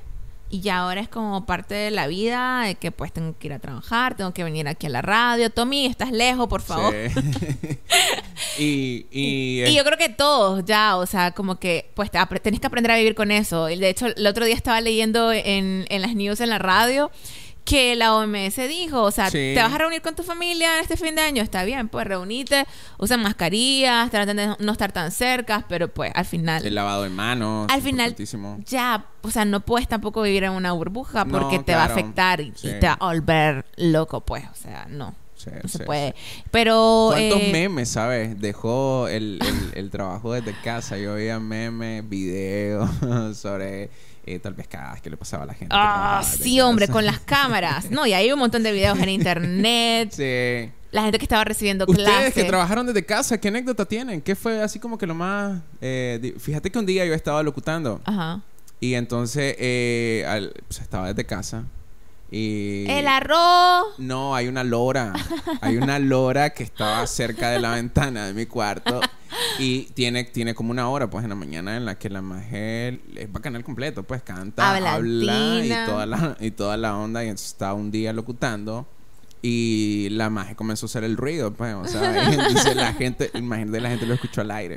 [0.50, 3.54] Y ya ahora es como parte de la vida, de que pues tengo que ir
[3.54, 5.50] a trabajar, tengo que venir aquí a la radio.
[5.50, 6.94] Tommy, estás lejos, por favor.
[6.94, 7.80] Sí.
[8.58, 12.10] y, y, Y yo creo que todos ya, o sea, como que pues
[12.42, 13.66] tenés que aprender a vivir con eso.
[13.66, 17.12] De hecho, el otro día estaba leyendo en, en las news en la radio
[17.68, 19.52] que la OMS dijo, o sea, Sí.
[19.54, 22.66] te vas a reunir con tu familia este fin de año, está bien, pues reunite,
[22.98, 26.66] usa mascarillas, traten de no estar tan cerca, pero pues al final...
[26.66, 27.68] el lavado de manos.
[27.70, 28.16] al final
[28.66, 31.86] ya, o sea, no puedes tampoco vivir en una burbuja No, porque te va a
[31.88, 36.16] afectar y, te va a volver loco, pues, o sea, no, Sí, no se puede.
[36.50, 37.10] Pero...
[37.12, 38.42] ¿Cuántos eh, memes, sabes?
[38.42, 40.98] Dejó el, el, el trabajo desde casa.
[40.98, 42.90] Yo veía memes, videos
[43.38, 43.92] sobre
[44.28, 45.74] eh, tal vez cada vez que le pasaba a la gente.
[45.78, 47.90] Ah, sí, hombre, con las cámaras.
[47.92, 50.12] No, y hay un montón de videos en internet.
[50.18, 50.72] Sí.
[50.92, 52.34] La gente que estaba recibiendo Ustedes clases.
[52.34, 54.22] que trabajaron desde casa, ¿qué anécdota tienen?
[54.22, 55.62] ¿Qué fue así como que lo más...
[55.82, 58.42] eh, fíjate que un día yo estaba locutando Ajá.
[58.80, 61.66] y entonces eh, al- pues, estaba desde casa
[62.32, 62.86] y...
[62.90, 63.98] El arroz.
[63.98, 65.14] No, hay una lora.
[65.62, 69.00] Hay una lora que estaba cerca de la ventana de mi cuarto.
[69.60, 73.02] Y tiene, tiene como una hora, pues, en la mañana en la que la mujer
[73.16, 77.24] es bacanal completo, pues, canta, Habla habla y toda, la, y toda la onda.
[77.24, 78.88] Y entonces estaba un día locutando
[79.42, 83.80] y la magia comenzó a hacer el ruido, pues, o sea, entonces la gente, imagínate,
[83.82, 84.76] la gente lo escuchó al aire.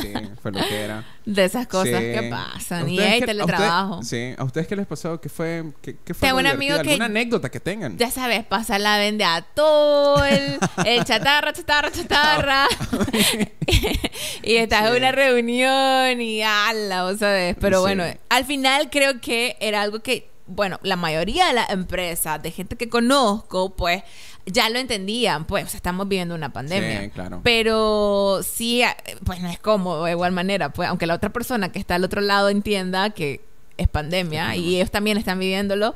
[0.00, 1.04] Sí, fue lo que era.
[1.24, 2.04] De esas cosas Sí.
[2.20, 2.88] que ¿A pasan.
[2.88, 3.98] Y a teletrabajo.
[4.00, 5.20] ustedes- sí, ¿a ustedes qué les pasó?
[5.20, 5.64] ¿Qué fue?
[5.80, 6.82] ¿Qué, qué fue Tengo algo un amigo divertido?
[6.82, 7.96] que- ¿Alguna anécdota que tengan?
[7.96, 12.66] Ya sabes, pasa la vende a todo el, el chatarra, chatarra, chatarra.
[14.42, 14.96] y estás en Sí.
[14.98, 17.56] una reunión y ala, vos sabes.
[17.60, 22.42] Pero bueno, al final creo que era algo que, bueno, la mayoría de las empresas,
[22.42, 24.02] de gente que conozco, pues
[24.46, 25.44] ya lo entendían.
[25.46, 27.02] Pues estamos viviendo una pandemia.
[27.02, 27.40] Sí, claro.
[27.42, 30.70] Pero sí, eh, pues no es cómodo de igual manera.
[30.70, 33.44] Pues aunque la otra persona que está al otro lado entienda que
[33.76, 35.94] es pandemia y ellos también están viviéndolo,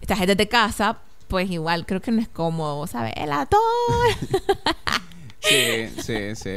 [0.00, 3.14] esta gente de casa, pues igual creo que no es cómodo, ¿sabes?
[3.16, 3.60] El atón.
[5.48, 6.50] Sí, sí, sí.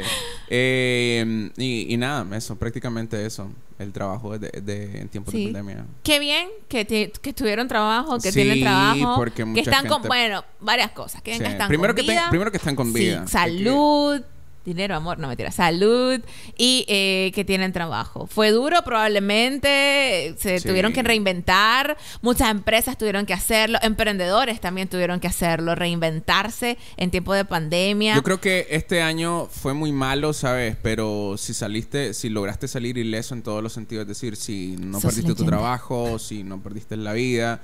[0.48, 3.50] Eh, y, y nada, eso, prácticamente eso.
[3.78, 5.46] El trabajo de, de- en tiempos Sí.
[5.46, 5.84] de pandemia.
[6.02, 9.14] Qué bien que, te- que tuvieron trabajo, que Sí, tienen trabajo.
[9.16, 11.22] porque que están con, bueno, varias cosas.
[11.22, 11.44] Que, Sí.
[11.44, 12.26] están Primero con que vida.
[12.30, 13.26] primero que están con vida.
[13.28, 14.20] salud,
[14.64, 16.20] dinero, amor, no mentira, salud
[16.56, 18.26] y eh, que tienen trabajo.
[18.26, 20.68] Fue duro probablemente, se Sí.
[20.68, 27.10] tuvieron que reinventar, muchas empresas tuvieron que hacerlo, emprendedores también tuvieron que hacerlo, reinventarse en
[27.10, 28.14] tiempo de pandemia.
[28.14, 30.76] Yo creo que este año fue muy malo, ¿sabes?
[30.82, 35.00] Pero si saliste, si lograste salir ileso en todos los sentidos, es decir, si no
[35.00, 37.60] Sos perdiste tu trabajo, si no perdiste la vida,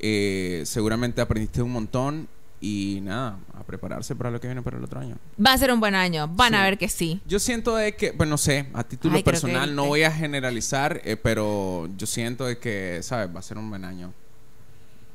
[0.00, 2.28] eh, seguramente aprendiste un montón
[2.60, 5.16] y nada, a prepararse para lo que viene para el otro año.
[5.44, 7.20] Va a ser un buen año, van a ver que sí.
[7.26, 10.10] Yo siento de que, bueno, no sé, a título Ay, personal que- no voy a
[10.10, 13.34] generalizar, eh, pero yo siento de que, ¿sabes?
[13.34, 14.12] Va a ser un buen año.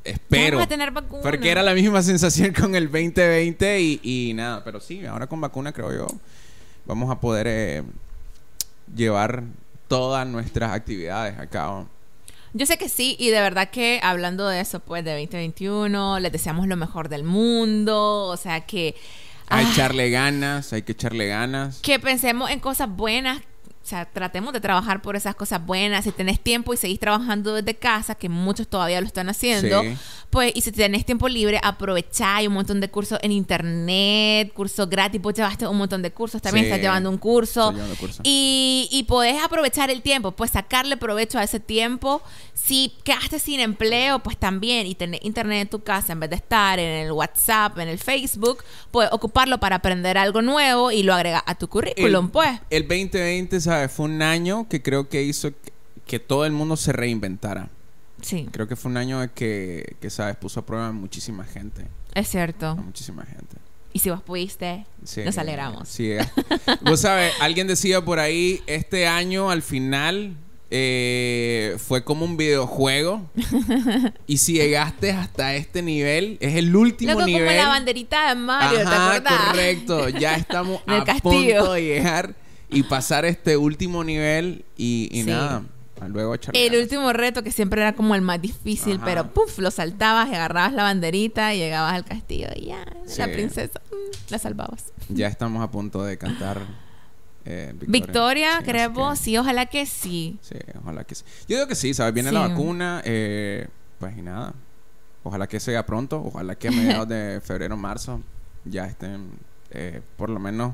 [0.04, 0.58] Espero.
[0.58, 1.22] Vamos a tener vacuna.
[1.22, 5.40] Porque era la misma sensación con el 2020 y, y nada, pero sí, ahora con
[5.40, 6.08] vacuna creo yo
[6.86, 7.84] vamos a poder eh,
[8.94, 9.44] llevar
[9.88, 11.88] todas nuestras actividades a cabo.
[12.54, 16.32] Yo sé que sí, y de verdad que hablando de eso, pues de 2021, les
[16.32, 18.96] deseamos lo mejor del mundo, o sea que...
[19.48, 21.80] Hay ah, que echarle ganas, hay que echarle ganas.
[21.82, 23.42] que pensemos en cosas buenas,
[23.84, 26.06] o sea, tratemos de trabajar por esas cosas buenas.
[26.06, 29.98] Si tenés tiempo y seguís trabajando desde casa, que muchos todavía lo están haciendo, Sí.
[30.30, 32.38] pues, y si tenés tiempo libre, aprovechá.
[32.38, 35.22] Hay un montón de cursos en internet, cursos gratis.
[35.22, 36.72] Vos llevaste un montón de cursos, también Sí.
[36.72, 37.62] estás llevando un curso.
[37.72, 38.22] Estoy llevando curso.
[38.24, 42.22] Y, y podés aprovechar el tiempo, pues sacarle provecho a ese tiempo.
[42.54, 46.38] Si quedaste sin empleo, pues también, y tenés internet en tu casa, en vez de
[46.38, 51.14] estar en el WhatsApp, en el Facebook, puedes ocuparlo para aprender algo nuevo y lo
[51.14, 52.60] agregas a tu currículum, el, pues.
[52.70, 53.73] El 2020, ¿sabes?
[53.90, 55.52] Fue un año que creo que hizo
[56.08, 57.70] que, todo el mundo se reinventara.
[58.22, 60.36] Sí, Creo que fue un año que, que, ¿sabes?
[60.38, 61.86] Puso a prueba a muchísima gente.
[62.14, 62.76] es A cierto.
[62.78, 63.58] muchísima gente.
[63.92, 65.88] Y si vos pudiste, Sí, nos alegramos.
[65.90, 66.12] Sí.
[66.12, 66.20] eh.
[66.82, 70.36] Vos sabes, alguien decía por ahí, este año al final
[70.72, 73.30] eh, fue como un videojuego.
[74.28, 77.46] y si llegaste hasta este nivel, es el último Loco, nivel.
[77.48, 79.46] como la banderita de Mario, ¿te Ajá, acordás?
[79.48, 80.10] correcto.
[80.10, 81.58] Ya estamos a castillo.
[81.60, 82.36] punto de llegar
[82.74, 85.30] y pasar este último nivel y, y Sí.
[85.30, 85.64] nada.
[86.10, 89.06] Luego El último reto que siempre era como el más difícil, Ajá.
[89.06, 92.84] pero puff, lo saltabas y agarrabas la banderita y llegabas al castillo y ya,
[93.18, 93.32] la Sí.
[93.32, 94.92] princesa, mm, la salvabas.
[95.08, 96.60] Ya estamos a punto de cantar.
[97.46, 99.20] eh, Victoria, Sí, ¿crees así vos?
[99.20, 100.38] que- Sí, ojalá que sí.
[100.42, 101.24] Sí, ojalá que sí.
[101.48, 102.14] Yo digo que sí, ¿sabes?
[102.14, 102.36] Viene Sí.
[102.36, 103.68] la vacuna, eh,
[104.00, 104.54] pues y nada.
[105.24, 108.22] Ojalá que sea pronto, ojalá que a mediados de febrero, marzo
[108.66, 109.30] ya estén
[109.72, 110.74] eh, por lo menos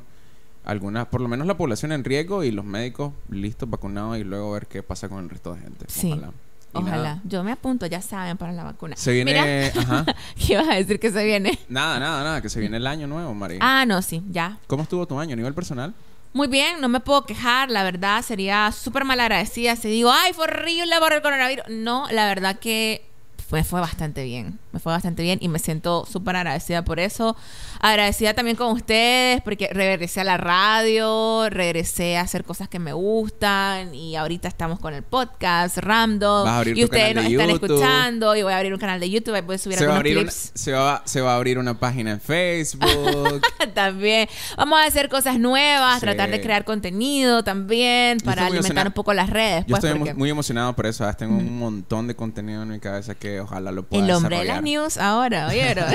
[0.65, 4.51] algunas, por lo menos la población en riesgo y los médicos listos, vacunados y luego
[4.51, 5.85] ver qué pasa con el resto de gente.
[5.87, 6.11] Sí.
[6.11, 6.31] Ojalá.
[6.71, 6.97] Y Ojalá.
[6.97, 7.21] nada.
[7.23, 8.95] Yo me apunto, ya saben, para la vacuna.
[8.95, 10.05] Se viene, Mira, ajá.
[10.35, 11.57] ¿qué ibas a decir que se viene?
[11.67, 13.57] Nada, nada, nada, que se viene el año nuevo, María.
[13.61, 14.59] Ah, no, sí, ya.
[14.67, 15.95] ¿Cómo estuvo tu año a nivel personal?
[16.31, 20.31] Muy bien, no me puedo quejar, la verdad sería súper mal agradecida si digo, ay,
[20.33, 21.65] fue horrible por el coronavirus.
[21.69, 23.08] No, la verdad que
[23.51, 27.35] me fue bastante bien, me fue bastante bien y me siento súper agradecida por eso.
[27.79, 32.93] Agradecida también con ustedes porque regresé a la radio, regresé a hacer cosas que me
[32.93, 37.65] gustan y ahorita estamos con el podcast Random a y ustedes nos están YouTube.
[37.71, 39.97] escuchando y voy a abrir un canal de YouTube, ahí puedes subir Se va, a
[39.97, 40.51] algunos abrir una, clips.
[40.53, 43.41] se, va, se va a abrir una página en Facebook.
[43.73, 44.27] también.
[44.57, 46.01] Vamos a hacer cosas nuevas, Sí.
[46.01, 49.65] tratar de crear contenido también para alimentar un poco las redes.
[49.65, 51.09] Yo Pues, estoy porque mu- muy emocionado por eso.
[51.17, 54.45] Tengo un montón de contenido en mi cabeza que ojalá lo pueda el hombre de
[54.45, 55.85] las news ahora, ¿oyeron?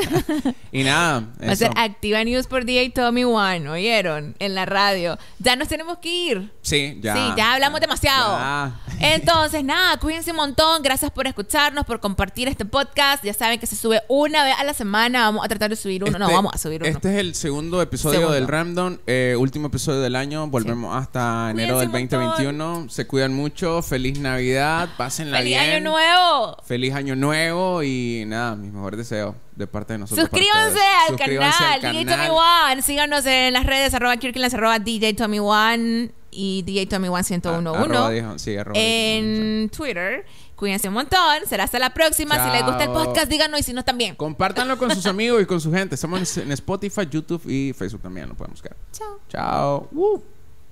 [0.73, 1.71] Y nada, Va a ser.
[1.77, 4.35] Activa News por DJ Tommy One, ¿oyeron?
[4.39, 5.19] En la radio.
[5.39, 6.53] Ya nos tenemos que ir.
[6.63, 7.15] Sí, ya.
[7.15, 8.37] sí, ya hablamos demasiado.
[8.39, 8.81] Ya.
[9.01, 10.83] Entonces, nada, cuídense un montón.
[10.83, 13.25] Gracias por escucharnos, por compartir este podcast.
[13.25, 15.21] Ya saben que se sube una vez a la semana.
[15.25, 16.19] Vamos a tratar de subir uno.
[16.19, 16.91] no, Este- vamos a subir uno.
[16.91, 18.35] Este es el segundo episodio Segundo.
[18.35, 20.47] del Ramdon, eh, último episodio del año.
[20.49, 22.39] Volvemos hasta enero del Cuídense un montón.
[22.59, 22.91] 2021.
[22.91, 23.83] Se cuidan mucho.
[23.83, 24.89] Feliz Navidad.
[24.97, 25.71] Pásenla ¡Feliz bien.
[25.75, 26.57] Año Nuevo!
[26.65, 27.34] Feliz año nuevo
[27.83, 30.29] y nada, mis mejores deseos de parte de nosotros.
[30.29, 32.17] Suscríbanse al Suscríbanse canal, al DJ.
[32.17, 32.29] Tommy
[32.73, 32.83] One.
[32.83, 37.33] Síganos en las redes, arroba Kirkland, arroba DJ Tommy One y DJ Tommy One Ah,
[37.33, 40.25] 1011 arroba dijo- sí, en Twitter.
[40.57, 41.21] Cuídense un montón.
[41.49, 42.43] Será hasta la próxima.
[42.45, 44.15] Si les gusta el podcast, díganos y si no, también.
[44.15, 45.95] Compártanlo con sus amigos y con su gente.
[45.97, 48.29] Estamos en Spotify, YouTube y Facebook también.
[48.29, 48.77] Lo pueden buscar.
[48.93, 49.19] Chao.
[49.29, 49.89] Chao.
[49.93, 50.34] Uh.